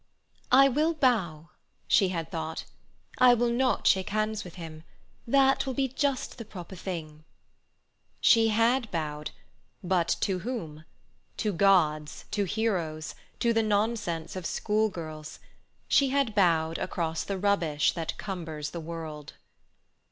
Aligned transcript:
"I 0.51 0.67
will 0.67 0.95
bow," 0.95 1.51
she 1.87 2.07
had 2.07 2.31
thought. 2.31 2.65
"I 3.19 3.35
will 3.35 3.51
not 3.51 3.85
shake 3.85 4.09
hands 4.09 4.43
with 4.43 4.55
him. 4.55 4.83
That 5.27 5.67
will 5.67 5.75
be 5.75 5.87
just 5.87 6.39
the 6.39 6.43
proper 6.43 6.75
thing." 6.75 7.23
She 8.19 8.47
had 8.47 8.89
bowed—but 8.89 10.15
to 10.21 10.39
whom? 10.39 10.85
To 11.37 11.53
gods, 11.53 12.25
to 12.31 12.45
heroes, 12.45 13.13
to 13.41 13.53
the 13.53 13.61
nonsense 13.61 14.35
of 14.35 14.47
school 14.47 14.89
girls! 14.89 15.37
She 15.87 16.09
had 16.09 16.33
bowed 16.33 16.79
across 16.79 17.23
the 17.23 17.37
rubbish 17.37 17.91
that 17.91 18.17
cumbers 18.17 18.71
the 18.71 18.79
world. 18.81 19.33